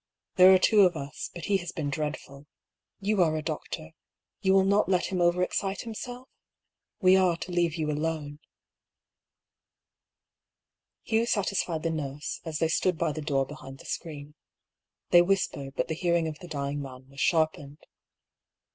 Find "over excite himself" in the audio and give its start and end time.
5.21-6.27